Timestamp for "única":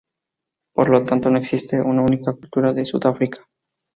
2.01-2.33